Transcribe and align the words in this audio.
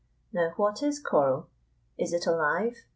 Now, 0.33 0.55
what 0.57 0.81
is 0.81 0.99
coral. 0.99 1.47
Is 1.95 2.11
it 2.11 2.25
alive? 2.25 2.85